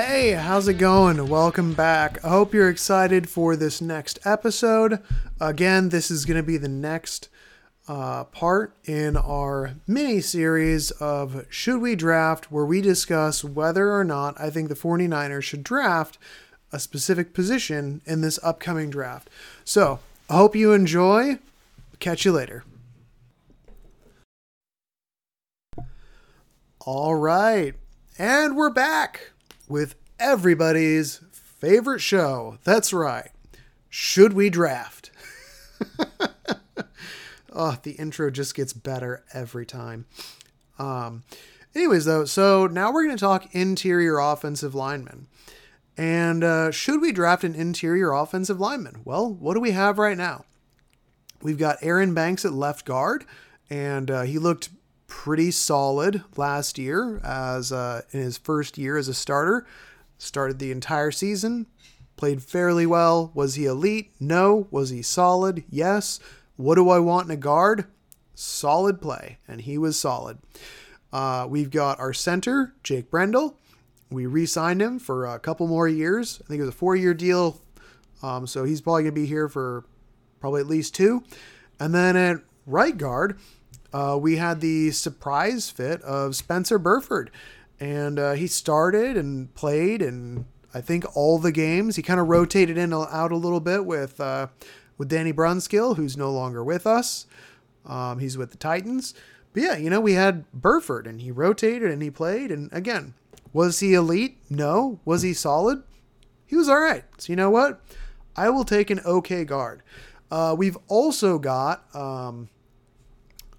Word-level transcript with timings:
Hey, 0.00 0.30
how's 0.30 0.68
it 0.68 0.74
going? 0.74 1.26
Welcome 1.26 1.74
back. 1.74 2.24
I 2.24 2.28
hope 2.28 2.54
you're 2.54 2.68
excited 2.68 3.28
for 3.28 3.56
this 3.56 3.80
next 3.80 4.20
episode. 4.24 5.02
Again, 5.40 5.88
this 5.88 6.08
is 6.08 6.24
going 6.24 6.36
to 6.36 6.44
be 6.44 6.56
the 6.56 6.68
next 6.68 7.28
uh, 7.88 8.22
part 8.22 8.76
in 8.84 9.16
our 9.16 9.72
mini 9.88 10.20
series 10.20 10.92
of 10.92 11.46
Should 11.50 11.80
We 11.80 11.96
Draft, 11.96 12.52
where 12.52 12.64
we 12.64 12.80
discuss 12.80 13.42
whether 13.42 13.92
or 13.92 14.04
not 14.04 14.40
I 14.40 14.50
think 14.50 14.68
the 14.68 14.76
49ers 14.76 15.42
should 15.42 15.64
draft 15.64 16.16
a 16.70 16.78
specific 16.78 17.34
position 17.34 18.00
in 18.06 18.20
this 18.20 18.38
upcoming 18.44 18.90
draft. 18.90 19.28
So, 19.64 19.98
I 20.30 20.36
hope 20.36 20.54
you 20.54 20.72
enjoy. 20.74 21.40
Catch 21.98 22.24
you 22.24 22.30
later. 22.30 22.62
All 26.86 27.16
right. 27.16 27.74
And 28.16 28.56
we're 28.56 28.70
back 28.70 29.32
with 29.68 29.94
everybody's 30.18 31.20
favorite 31.32 32.00
show. 32.00 32.58
That's 32.64 32.92
right. 32.92 33.30
Should 33.88 34.32
we 34.32 34.50
draft? 34.50 35.10
oh, 37.52 37.78
the 37.82 37.92
intro 37.92 38.30
just 38.30 38.54
gets 38.54 38.72
better 38.72 39.24
every 39.32 39.66
time. 39.66 40.06
Um, 40.78 41.24
anyways, 41.74 42.04
though, 42.04 42.24
so 42.24 42.66
now 42.66 42.92
we're 42.92 43.04
going 43.04 43.16
to 43.16 43.20
talk 43.20 43.54
interior 43.54 44.18
offensive 44.18 44.74
linemen. 44.74 45.26
And 45.96 46.44
uh, 46.44 46.70
should 46.70 47.00
we 47.00 47.10
draft 47.10 47.42
an 47.42 47.56
interior 47.56 48.12
offensive 48.12 48.60
lineman? 48.60 49.00
Well, 49.04 49.32
what 49.32 49.54
do 49.54 49.60
we 49.60 49.72
have 49.72 49.98
right 49.98 50.16
now? 50.16 50.44
We've 51.42 51.58
got 51.58 51.78
Aaron 51.82 52.14
Banks 52.14 52.44
at 52.44 52.52
left 52.52 52.84
guard, 52.84 53.24
and 53.68 54.10
uh, 54.10 54.22
he 54.22 54.38
looked 54.38 54.70
pretty 55.08 55.50
solid 55.50 56.22
last 56.36 56.78
year 56.78 57.18
as 57.24 57.72
uh, 57.72 58.02
in 58.12 58.20
his 58.20 58.38
first 58.38 58.78
year 58.78 58.96
as 58.96 59.08
a 59.08 59.14
starter. 59.14 59.66
Started 60.18 60.58
the 60.58 60.70
entire 60.70 61.10
season, 61.10 61.66
played 62.16 62.42
fairly 62.42 62.86
well. 62.86 63.32
Was 63.34 63.56
he 63.56 63.66
elite? 63.66 64.12
No. 64.20 64.68
Was 64.70 64.90
he 64.90 65.02
solid? 65.02 65.64
Yes. 65.68 66.20
What 66.56 66.76
do 66.76 66.88
I 66.90 66.98
want 66.98 67.26
in 67.26 67.30
a 67.32 67.36
guard? 67.36 67.86
Solid 68.34 69.00
play, 69.00 69.38
and 69.48 69.60
he 69.60 69.78
was 69.78 69.98
solid. 69.98 70.38
Uh, 71.12 71.46
we've 71.48 71.70
got 71.70 71.98
our 71.98 72.12
center, 72.12 72.74
Jake 72.82 73.10
Brendel. 73.10 73.56
We 74.10 74.26
re 74.26 74.46
signed 74.46 74.80
him 74.80 74.98
for 74.98 75.26
a 75.26 75.38
couple 75.38 75.66
more 75.66 75.88
years. 75.88 76.40
I 76.44 76.48
think 76.48 76.58
it 76.60 76.64
was 76.64 76.74
a 76.74 76.78
four 76.78 76.96
year 76.96 77.14
deal. 77.14 77.60
Um, 78.22 78.46
so 78.46 78.64
he's 78.64 78.80
probably 78.80 79.02
going 79.02 79.14
to 79.14 79.20
be 79.20 79.26
here 79.26 79.48
for 79.48 79.84
probably 80.40 80.60
at 80.60 80.66
least 80.66 80.94
two. 80.94 81.22
And 81.78 81.94
then 81.94 82.16
at 82.16 82.38
right 82.66 82.96
guard, 82.96 83.38
uh, 83.92 84.18
we 84.20 84.36
had 84.36 84.60
the 84.60 84.90
surprise 84.90 85.70
fit 85.70 86.02
of 86.02 86.36
Spencer 86.36 86.78
Burford. 86.78 87.30
And 87.80 88.18
uh, 88.18 88.32
he 88.32 88.48
started 88.48 89.16
and 89.16 89.54
played, 89.54 90.02
and 90.02 90.46
I 90.74 90.80
think 90.80 91.04
all 91.16 91.38
the 91.38 91.52
games. 91.52 91.94
He 91.94 92.02
kind 92.02 92.18
of 92.18 92.26
rotated 92.26 92.76
in 92.76 92.92
out 92.92 93.30
a 93.30 93.36
little 93.36 93.60
bit 93.60 93.84
with 93.84 94.20
uh, 94.20 94.48
with 94.96 95.08
Danny 95.08 95.32
Brunskill, 95.32 95.96
who's 95.96 96.16
no 96.16 96.32
longer 96.32 96.64
with 96.64 96.88
us. 96.88 97.26
Um, 97.86 98.18
he's 98.18 98.36
with 98.36 98.50
the 98.50 98.56
Titans. 98.56 99.14
But 99.52 99.62
yeah, 99.62 99.76
you 99.76 99.90
know, 99.90 100.00
we 100.00 100.14
had 100.14 100.50
Burford, 100.52 101.06
and 101.06 101.20
he 101.20 101.30
rotated 101.30 101.90
and 101.90 102.02
he 102.02 102.10
played. 102.10 102.50
And 102.50 102.68
again, 102.72 103.14
was 103.52 103.80
he 103.80 103.94
elite? 103.94 104.38
No. 104.50 104.98
Was 105.04 105.22
he 105.22 105.32
solid? 105.32 105.82
He 106.46 106.56
was 106.56 106.68
all 106.68 106.80
right. 106.80 107.04
So 107.18 107.32
you 107.32 107.36
know 107.36 107.50
what? 107.50 107.80
I 108.36 108.50
will 108.50 108.64
take 108.64 108.90
an 108.90 109.00
okay 109.06 109.44
guard. 109.44 109.82
Uh, 110.30 110.54
we've 110.58 110.76
also 110.88 111.38
got 111.38 111.84
um, 111.94 112.48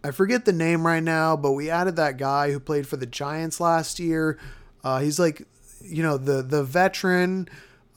I 0.04 0.12
forget 0.12 0.46
the 0.46 0.54
name 0.54 0.86
right 0.86 1.04
now, 1.04 1.36
but 1.36 1.52
we 1.52 1.70
added 1.70 1.96
that 1.98 2.18
guy 2.18 2.52
who 2.52 2.60
played 2.60 2.88
for 2.88 2.98
the 2.98 3.06
Giants 3.06 3.60
last 3.60 4.00
year. 4.00 4.40
Uh, 4.84 5.00
he's 5.00 5.20
like, 5.20 5.46
you 5.82 6.04
know, 6.04 6.18
the 6.18 6.42
the 6.42 6.64
veteran 6.64 7.50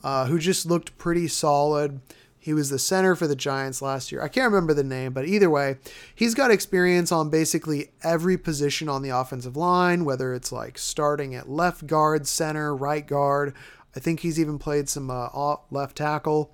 uh, 0.03 0.25
who 0.25 0.37
just 0.37 0.65
looked 0.65 0.97
pretty 0.97 1.27
solid. 1.27 2.01
He 2.37 2.53
was 2.53 2.69
the 2.69 2.79
center 2.79 3.15
for 3.15 3.25
the 3.25 3.37
Giants 3.37 3.81
last 3.81 4.11
year. 4.11 4.21
I 4.21 4.27
can't 4.27 4.51
remember 4.51 4.73
the 4.73 4.83
name, 4.83 5.13
but 5.13 5.25
either 5.25 5.49
way, 5.49 5.77
he's 6.13 6.33
got 6.33 6.51
experience 6.51 7.09
on 7.09 7.29
basically 7.29 7.91
every 8.03 8.37
position 8.37 8.89
on 8.89 9.01
the 9.01 9.11
offensive 9.11 9.55
line, 9.55 10.03
whether 10.03 10.33
it's 10.33 10.51
like 10.51 10.77
starting 10.77 11.33
at 11.35 11.49
left 11.49 11.87
guard, 11.87 12.27
center, 12.27 12.75
right 12.75 13.07
guard. 13.07 13.53
I 13.95 14.01
think 14.01 14.19
he's 14.19 14.41
even 14.41 14.59
played 14.59 14.89
some 14.89 15.09
uh, 15.09 15.55
left 15.71 15.95
tackle. 15.95 16.53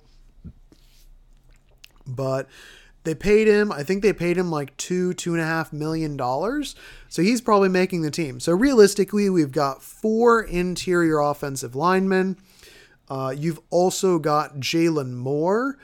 But 2.06 2.48
they 3.04 3.14
paid 3.14 3.48
him, 3.48 3.72
I 3.72 3.82
think 3.82 4.02
they 4.02 4.12
paid 4.12 4.36
him 4.36 4.50
like 4.50 4.76
two, 4.76 5.14
two 5.14 5.32
and 5.32 5.42
a 5.42 5.46
half 5.46 5.72
million 5.72 6.16
dollars. 6.16 6.74
So 7.08 7.22
he's 7.22 7.40
probably 7.40 7.70
making 7.70 8.02
the 8.02 8.10
team. 8.10 8.40
So 8.40 8.52
realistically, 8.52 9.30
we've 9.30 9.52
got 9.52 9.82
four 9.82 10.42
interior 10.42 11.18
offensive 11.18 11.74
linemen. 11.74 12.36
Uh, 13.08 13.34
you've 13.36 13.60
also 13.70 14.18
got 14.18 14.60
Jaylon 14.60 15.14
Moore, 15.14 15.78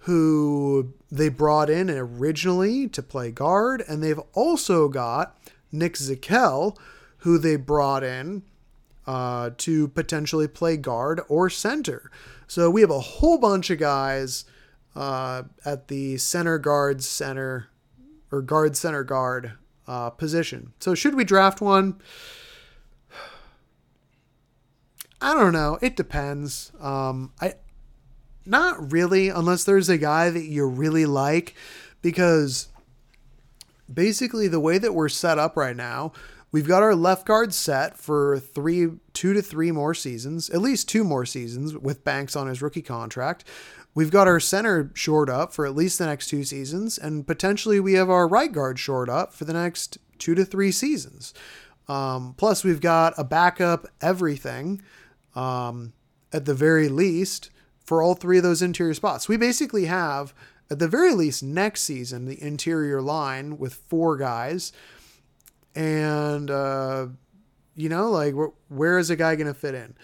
who 0.00 0.94
they 1.10 1.28
brought 1.28 1.68
in 1.68 1.90
originally 1.90 2.88
to 2.88 3.02
play 3.02 3.30
guard. 3.30 3.82
And 3.88 4.02
they've 4.02 4.20
also 4.32 4.88
got 4.88 5.36
Nick 5.70 5.94
Zakelj, 5.94 6.76
who 7.18 7.38
they 7.38 7.56
brought 7.56 8.02
in 8.04 8.42
uh, 9.06 9.50
to 9.58 9.88
potentially 9.88 10.48
play 10.48 10.76
guard 10.76 11.20
or 11.28 11.50
center. 11.50 12.10
So 12.46 12.70
we 12.70 12.80
have 12.82 12.90
a 12.90 13.00
whole 13.00 13.38
bunch 13.38 13.68
of 13.70 13.78
guys 13.78 14.44
uh, 14.94 15.44
at 15.64 15.88
the 15.88 16.18
center 16.18 16.58
guard 16.58 17.02
center 17.02 17.68
or 18.30 18.42
guard 18.42 18.76
center 18.76 19.04
guard 19.04 19.52
uh, 19.86 20.10
position. 20.10 20.72
So 20.80 20.94
should 20.94 21.14
we 21.14 21.24
draft 21.24 21.60
one? 21.60 22.00
I 25.20 25.34
don't 25.34 25.52
know. 25.52 25.78
It 25.80 25.96
depends. 25.96 26.72
Um, 26.80 27.32
I 27.40 27.54
not 28.44 28.92
really, 28.92 29.28
unless 29.28 29.64
there's 29.64 29.88
a 29.88 29.98
guy 29.98 30.30
that 30.30 30.44
you 30.44 30.66
really 30.66 31.06
like, 31.06 31.54
because 32.00 32.68
basically 33.92 34.48
the 34.48 34.60
way 34.60 34.78
that 34.78 34.94
we're 34.94 35.08
set 35.08 35.38
up 35.38 35.56
right 35.56 35.76
now, 35.76 36.12
we've 36.50 36.66
got 36.66 36.82
our 36.82 36.94
left 36.94 37.26
guard 37.26 37.54
set 37.54 37.96
for 37.96 38.38
three, 38.38 38.88
two 39.12 39.32
to 39.32 39.42
three 39.42 39.70
more 39.70 39.94
seasons, 39.94 40.50
at 40.50 40.60
least 40.60 40.88
two 40.88 41.04
more 41.04 41.24
seasons 41.24 41.76
with 41.76 42.04
Banks 42.04 42.34
on 42.34 42.48
his 42.48 42.60
rookie 42.60 42.82
contract. 42.82 43.44
We've 43.94 44.10
got 44.10 44.26
our 44.26 44.40
center 44.40 44.90
shored 44.94 45.28
up 45.28 45.52
for 45.52 45.66
at 45.66 45.74
least 45.74 45.98
the 45.98 46.06
next 46.06 46.28
two 46.28 46.44
seasons, 46.44 46.96
and 46.96 47.26
potentially 47.26 47.78
we 47.78 47.92
have 47.94 48.08
our 48.08 48.26
right 48.26 48.50
guard 48.50 48.78
shored 48.78 49.10
up 49.10 49.34
for 49.34 49.44
the 49.44 49.52
next 49.52 49.98
two 50.18 50.34
to 50.34 50.44
three 50.44 50.72
seasons. 50.72 51.34
Um, 51.88 52.34
plus, 52.38 52.64
we've 52.64 52.80
got 52.80 53.12
a 53.18 53.24
backup 53.24 53.86
everything 54.00 54.82
um, 55.34 55.92
at 56.32 56.46
the 56.46 56.54
very 56.54 56.88
least 56.88 57.50
for 57.84 58.02
all 58.02 58.14
three 58.14 58.38
of 58.38 58.44
those 58.44 58.62
interior 58.62 58.94
spots. 58.94 59.28
We 59.28 59.36
basically 59.36 59.86
have, 59.86 60.32
at 60.70 60.78
the 60.78 60.88
very 60.88 61.12
least, 61.14 61.42
next 61.42 61.82
season, 61.82 62.24
the 62.24 62.42
interior 62.42 63.02
line 63.02 63.58
with 63.58 63.74
four 63.74 64.16
guys. 64.16 64.72
And, 65.74 66.50
uh, 66.50 67.08
you 67.74 67.88
know, 67.88 68.10
like, 68.10 68.34
where 68.68 68.98
is 68.98 69.10
a 69.10 69.16
guy 69.16 69.34
going 69.34 69.48
to 69.48 69.54
fit 69.54 69.74
in? 69.74 69.94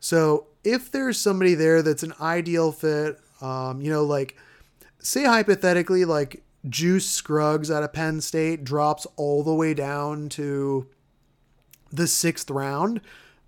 So, 0.00 0.48
if 0.64 0.90
there's 0.90 1.18
somebody 1.18 1.54
there 1.54 1.82
that's 1.82 2.02
an 2.02 2.14
ideal 2.20 2.72
fit, 2.72 3.18
um, 3.40 3.80
you 3.80 3.90
know, 3.90 4.04
like 4.04 4.36
say 5.00 5.24
hypothetically, 5.24 6.04
like 6.04 6.42
Juice 6.68 7.06
Scruggs 7.06 7.70
out 7.70 7.82
of 7.82 7.92
Penn 7.92 8.20
State 8.20 8.64
drops 8.64 9.06
all 9.16 9.42
the 9.42 9.54
way 9.54 9.74
down 9.74 10.28
to 10.30 10.86
the 11.90 12.06
sixth 12.06 12.50
round. 12.50 13.00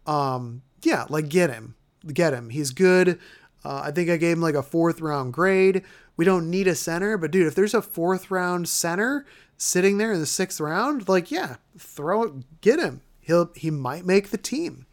Um, 0.06 0.62
yeah, 0.83 1.06
like 1.09 1.28
get 1.28 1.51
him, 1.51 1.75
get 2.12 2.33
him. 2.33 2.51
He's 2.51 2.71
good. 2.71 3.19
Uh, 3.65 3.83
I 3.84 3.91
think 3.91 4.09
I 4.09 4.17
gave 4.17 4.37
him 4.37 4.43
like 4.43 4.55
a 4.55 4.62
fourth 4.62 5.01
round 5.01 5.33
grade. 5.33 5.83
We 6.16 6.25
don't 6.25 6.51
need 6.51 6.69
a 6.69 6.75
center, 6.75 7.16
but 7.16 7.31
dude, 7.31 7.47
if 7.47 7.54
there's 7.54 7.75
a 7.75 7.83
fourth 7.83 8.31
round 8.31 8.69
center 8.69 9.27
sitting 9.57 9.98
there 9.98 10.13
in 10.13 10.21
the 10.21 10.27
sixth 10.27 10.60
round, 10.60 11.09
like 11.09 11.31
yeah, 11.31 11.57
throw 11.78 12.22
it, 12.25 12.60
get 12.60 12.78
him. 12.78 13.03
He'll 13.21 13.51
he 13.54 13.71
might 13.71 14.07
make 14.07 14.31
the 14.31 14.39
team. 14.39 14.87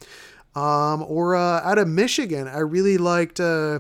Um, 0.55 1.03
or 1.07 1.35
uh, 1.35 1.61
out 1.61 1.77
of 1.77 1.88
Michigan, 1.88 2.47
I 2.47 2.59
really 2.59 2.97
liked. 2.97 3.39
Uh, 3.39 3.79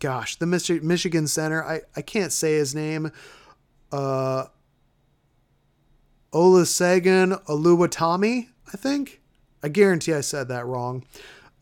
gosh, 0.00 0.36
the 0.36 0.46
Mich- 0.46 0.82
Michigan 0.82 1.28
center. 1.28 1.64
I, 1.64 1.82
I 1.94 2.02
can't 2.02 2.32
say 2.32 2.54
his 2.54 2.74
name. 2.74 3.12
Uh, 3.92 4.46
Olusegun 6.32 7.44
Oluwatimi, 7.44 8.48
I 8.72 8.76
think. 8.76 9.20
I 9.62 9.68
guarantee 9.68 10.14
I 10.14 10.22
said 10.22 10.48
that 10.48 10.66
wrong. 10.66 11.04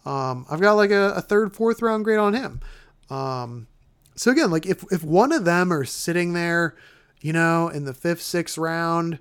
Um, 0.07 0.47
I've 0.51 0.61
got 0.61 0.75
like 0.75 0.91
a, 0.91 1.15
a, 1.17 1.21
third, 1.21 1.55
fourth 1.55 1.83
round 1.83 2.05
grade 2.05 2.19
on 2.19 2.35
him. 2.35 2.61
Um, 3.11 3.67
so 4.15 4.31
again, 4.31 4.51
like 4.51 4.67
if 4.67 4.85
if 4.93 5.03
one 5.03 5.33
of 5.33 5.45
them 5.45 5.73
are 5.73 5.85
sitting 5.85 6.33
there, 6.33 6.77
you 7.21 7.33
know, 7.33 7.69
in 7.69 7.85
the 7.85 7.95
fifth, 7.95 8.23
sixth 8.23 8.57
round, 8.57 9.19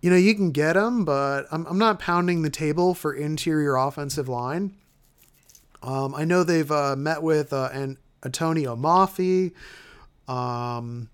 you 0.00 0.10
know, 0.10 0.16
you 0.16 0.34
can 0.34 0.50
get 0.50 0.74
them, 0.74 1.04
but 1.04 1.46
I'm, 1.50 1.66
I'm 1.66 1.78
not 1.78 1.98
pounding 1.98 2.42
the 2.42 2.50
table 2.50 2.94
for 2.94 3.14
interior 3.14 3.76
offensive 3.76 4.28
line. 4.28 4.76
Um, 5.84 6.14
I 6.14 6.24
know 6.24 6.42
they've 6.42 6.70
uh, 6.70 6.96
met 6.96 7.22
with 7.22 7.52
uh, 7.52 7.68
an 7.72 7.98
Antonio 8.24 8.74
Mafi. 8.74 9.52
Um, 10.26 11.10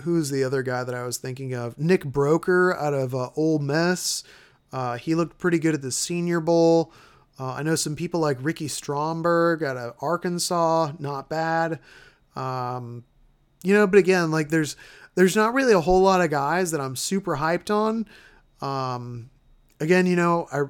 who's 0.00 0.30
the 0.30 0.42
other 0.42 0.62
guy 0.62 0.84
that 0.84 0.94
I 0.94 1.04
was 1.04 1.18
thinking 1.18 1.54
of? 1.54 1.78
Nick 1.78 2.02
Broeker 2.04 2.74
out 2.76 2.94
of 2.94 3.14
uh, 3.14 3.28
Ole 3.36 3.58
Miss. 3.58 4.24
Uh, 4.72 4.96
he 4.96 5.14
looked 5.14 5.38
pretty 5.38 5.58
good 5.58 5.74
at 5.74 5.82
the 5.82 5.92
Senior 5.92 6.40
Bowl. 6.40 6.94
Uh, 7.38 7.52
I 7.52 7.62
know 7.62 7.74
some 7.74 7.94
people 7.94 8.20
like 8.20 8.38
Ricky 8.40 8.68
Stromberg 8.68 9.62
out 9.62 9.76
of 9.76 9.96
Arkansas, 10.00 10.92
not 10.98 11.28
bad. 11.28 11.78
Um, 12.34 13.04
you 13.62 13.74
know, 13.74 13.86
but 13.86 13.98
again, 13.98 14.30
like 14.30 14.48
there's 14.48 14.76
there's 15.14 15.36
not 15.36 15.52
really 15.52 15.74
a 15.74 15.80
whole 15.80 16.00
lot 16.00 16.22
of 16.22 16.30
guys 16.30 16.70
that 16.70 16.80
I'm 16.80 16.96
super 16.96 17.36
hyped 17.36 17.70
on. 17.70 18.06
Um, 18.66 19.28
again, 19.78 20.06
you 20.06 20.16
know, 20.16 20.48
I 20.50 20.62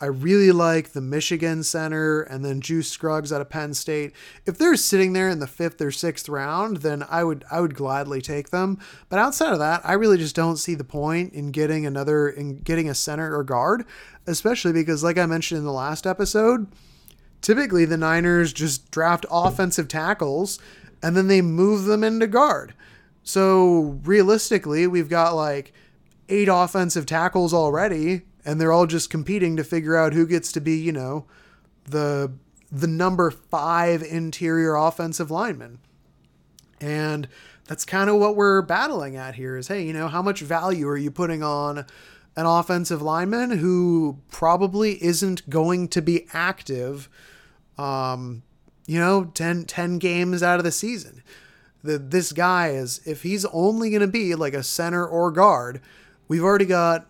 I 0.00 0.06
really 0.06 0.52
like 0.52 0.90
the 0.90 1.00
Michigan 1.00 1.64
center 1.64 2.22
and 2.22 2.44
then 2.44 2.60
Juice 2.60 2.88
Scruggs 2.88 3.32
out 3.32 3.40
of 3.40 3.48
Penn 3.48 3.74
State. 3.74 4.12
If 4.46 4.56
they're 4.56 4.76
sitting 4.76 5.12
there 5.12 5.28
in 5.28 5.40
the 5.40 5.48
fifth 5.48 5.80
or 5.80 5.90
sixth 5.90 6.28
round, 6.28 6.78
then 6.78 7.04
I 7.10 7.24
would 7.24 7.44
I 7.50 7.60
would 7.60 7.74
gladly 7.74 8.20
take 8.20 8.50
them. 8.50 8.78
But 9.08 9.18
outside 9.18 9.52
of 9.52 9.58
that, 9.58 9.80
I 9.84 9.94
really 9.94 10.16
just 10.16 10.36
don't 10.36 10.56
see 10.56 10.76
the 10.76 10.84
point 10.84 11.32
in 11.32 11.50
getting 11.50 11.84
another 11.84 12.28
in 12.28 12.58
getting 12.58 12.88
a 12.88 12.94
center 12.94 13.36
or 13.36 13.42
guard, 13.42 13.84
especially 14.26 14.72
because 14.72 15.02
like 15.02 15.18
I 15.18 15.26
mentioned 15.26 15.58
in 15.58 15.64
the 15.64 15.72
last 15.72 16.06
episode, 16.06 16.68
typically 17.40 17.84
the 17.84 17.96
Niners 17.96 18.52
just 18.52 18.92
draft 18.92 19.26
offensive 19.28 19.88
tackles 19.88 20.60
and 21.02 21.16
then 21.16 21.26
they 21.26 21.42
move 21.42 21.84
them 21.84 22.04
into 22.04 22.28
guard. 22.28 22.72
So 23.24 23.98
realistically, 24.04 24.86
we've 24.86 25.08
got 25.08 25.34
like 25.34 25.72
eight 26.28 26.48
offensive 26.48 27.04
tackles 27.04 27.52
already 27.52 28.22
and 28.48 28.58
they're 28.58 28.72
all 28.72 28.86
just 28.86 29.10
competing 29.10 29.58
to 29.58 29.62
figure 29.62 29.94
out 29.94 30.14
who 30.14 30.26
gets 30.26 30.50
to 30.52 30.60
be, 30.60 30.74
you 30.78 30.90
know, 30.90 31.26
the 31.84 32.32
the 32.72 32.86
number 32.86 33.30
5 33.30 34.02
interior 34.02 34.74
offensive 34.74 35.30
lineman. 35.30 35.80
And 36.80 37.28
that's 37.66 37.84
kind 37.84 38.08
of 38.08 38.16
what 38.16 38.36
we're 38.36 38.62
battling 38.62 39.16
at 39.16 39.34
here 39.34 39.58
is 39.58 39.68
hey, 39.68 39.82
you 39.82 39.92
know, 39.92 40.08
how 40.08 40.22
much 40.22 40.40
value 40.40 40.88
are 40.88 40.96
you 40.96 41.10
putting 41.10 41.42
on 41.42 41.84
an 42.36 42.46
offensive 42.46 43.02
lineman 43.02 43.50
who 43.50 44.18
probably 44.30 45.02
isn't 45.04 45.50
going 45.50 45.88
to 45.88 46.00
be 46.00 46.26
active 46.32 47.10
um, 47.76 48.42
you 48.86 48.98
know, 48.98 49.24
10, 49.24 49.66
10 49.66 49.98
games 49.98 50.42
out 50.42 50.58
of 50.58 50.64
the 50.64 50.72
season. 50.72 51.22
The, 51.84 51.98
this 51.98 52.32
guy 52.32 52.70
is, 52.70 53.02
if 53.06 53.22
he's 53.22 53.44
only 53.46 53.90
going 53.90 54.00
to 54.00 54.08
be 54.08 54.34
like 54.34 54.54
a 54.54 54.62
center 54.62 55.06
or 55.06 55.30
guard, 55.30 55.82
we've 56.26 56.42
already 56.42 56.64
got 56.64 57.06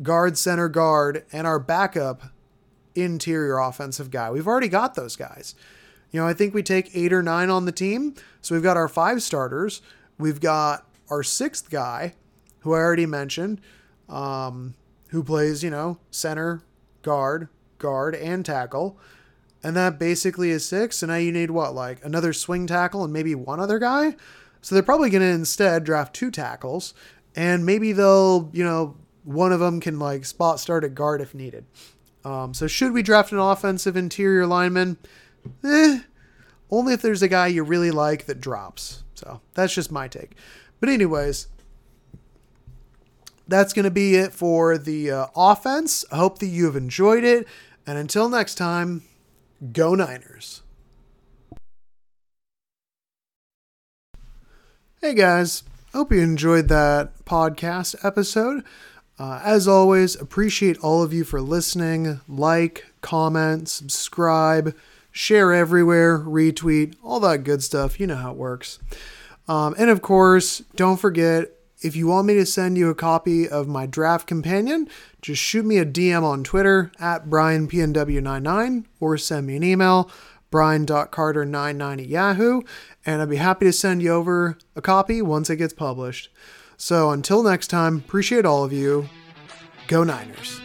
guard, 0.00 0.38
center, 0.38 0.68
guard, 0.68 1.24
and 1.32 1.46
our 1.46 1.58
backup 1.58 2.22
interior 2.94 3.58
offensive 3.58 4.10
guy. 4.10 4.30
We've 4.30 4.46
already 4.46 4.68
got 4.68 4.94
those 4.94 5.16
guys. 5.16 5.54
You 6.10 6.20
know, 6.20 6.26
I 6.26 6.34
think 6.34 6.54
we 6.54 6.62
take 6.62 6.94
eight 6.94 7.12
or 7.12 7.22
nine 7.22 7.50
on 7.50 7.64
the 7.64 7.72
team. 7.72 8.14
So 8.40 8.54
we've 8.54 8.62
got 8.62 8.76
our 8.76 8.88
five 8.88 9.22
starters. 9.22 9.80
We've 10.18 10.40
got 10.40 10.86
our 11.08 11.22
sixth 11.22 11.70
guy, 11.70 12.14
who 12.60 12.74
I 12.74 12.78
already 12.78 13.06
mentioned, 13.06 13.60
um, 14.08 14.74
who 15.08 15.22
plays, 15.22 15.64
you 15.64 15.70
know, 15.70 15.98
center, 16.10 16.62
guard, 17.02 17.48
guard, 17.78 18.14
and 18.14 18.44
tackle. 18.44 18.98
And 19.62 19.76
that 19.76 19.98
basically 19.98 20.50
is 20.50 20.66
six. 20.66 20.98
So 20.98 21.06
now 21.06 21.16
you 21.16 21.32
need 21.32 21.50
what, 21.50 21.74
like 21.74 22.04
another 22.04 22.32
swing 22.32 22.66
tackle 22.66 23.04
and 23.04 23.12
maybe 23.12 23.34
one 23.34 23.60
other 23.60 23.78
guy? 23.78 24.16
So 24.60 24.74
they're 24.74 24.82
probably 24.82 25.10
going 25.10 25.22
to 25.22 25.28
instead 25.28 25.84
draft 25.84 26.14
two 26.14 26.30
tackles. 26.30 26.94
And 27.34 27.64
maybe 27.64 27.92
they'll, 27.92 28.50
you 28.52 28.64
know, 28.64 28.96
one 29.24 29.52
of 29.52 29.60
them 29.60 29.80
can 29.80 29.98
like 29.98 30.24
spot 30.24 30.60
start 30.60 30.84
at 30.84 30.94
guard 30.94 31.20
if 31.20 31.34
needed. 31.34 31.64
Um, 32.24 32.54
so 32.54 32.66
should 32.66 32.92
we 32.92 33.02
draft 33.02 33.32
an 33.32 33.38
offensive 33.38 33.96
interior 33.96 34.46
lineman? 34.46 34.96
Eh, 35.64 36.00
only 36.70 36.94
if 36.94 37.02
there's 37.02 37.22
a 37.22 37.28
guy 37.28 37.48
you 37.48 37.62
really 37.62 37.90
like 37.90 38.26
that 38.26 38.40
drops. 38.40 39.02
So 39.14 39.40
that's 39.54 39.74
just 39.74 39.90
my 39.92 40.08
take. 40.08 40.36
But 40.80 40.88
anyways, 40.88 41.48
that's 43.46 43.72
going 43.72 43.84
to 43.84 43.90
be 43.90 44.16
it 44.16 44.32
for 44.32 44.78
the 44.78 45.10
uh, 45.10 45.26
offense. 45.36 46.04
I 46.10 46.16
hope 46.16 46.38
that 46.38 46.46
you 46.46 46.66
have 46.66 46.76
enjoyed 46.76 47.24
it. 47.24 47.46
And 47.86 47.98
until 47.98 48.28
next 48.28 48.54
time, 48.54 49.02
go 49.72 49.94
Niners. 49.94 50.62
Hey 55.00 55.14
guys, 55.14 55.64
hope 55.92 56.12
you 56.12 56.20
enjoyed 56.20 56.68
that 56.68 57.24
podcast 57.24 57.96
episode. 58.04 58.62
Uh, 59.22 59.40
as 59.44 59.68
always, 59.68 60.16
appreciate 60.16 60.76
all 60.78 61.00
of 61.00 61.12
you 61.12 61.22
for 61.22 61.40
listening. 61.40 62.20
Like, 62.26 62.86
comment, 63.02 63.68
subscribe, 63.68 64.74
share 65.12 65.52
everywhere, 65.52 66.18
retweet, 66.18 66.96
all 67.04 67.20
that 67.20 67.44
good 67.44 67.62
stuff. 67.62 68.00
You 68.00 68.08
know 68.08 68.16
how 68.16 68.32
it 68.32 68.36
works. 68.36 68.80
Um, 69.46 69.76
and 69.78 69.90
of 69.90 70.02
course, 70.02 70.64
don't 70.74 70.96
forget 70.96 71.52
if 71.82 71.94
you 71.94 72.08
want 72.08 72.26
me 72.26 72.34
to 72.34 72.44
send 72.44 72.76
you 72.76 72.90
a 72.90 72.96
copy 72.96 73.48
of 73.48 73.68
my 73.68 73.86
draft 73.86 74.26
companion, 74.26 74.88
just 75.20 75.40
shoot 75.40 75.64
me 75.64 75.78
a 75.78 75.86
DM 75.86 76.24
on 76.24 76.42
Twitter 76.42 76.90
at 76.98 77.26
BrianPNW99 77.26 78.86
or 78.98 79.16
send 79.16 79.46
me 79.46 79.54
an 79.54 79.62
email, 79.62 80.10
brian.carter99 80.50 81.92
at 82.00 82.08
Yahoo, 82.08 82.62
and 83.06 83.22
I'd 83.22 83.30
be 83.30 83.36
happy 83.36 83.66
to 83.66 83.72
send 83.72 84.02
you 84.02 84.10
over 84.10 84.58
a 84.74 84.82
copy 84.82 85.22
once 85.22 85.48
it 85.48 85.58
gets 85.58 85.74
published. 85.74 86.28
So 86.76 87.10
until 87.10 87.42
next 87.42 87.68
time, 87.68 87.98
appreciate 87.98 88.44
all 88.44 88.64
of 88.64 88.72
you. 88.72 89.08
Go 89.88 90.04
Niners. 90.04 90.60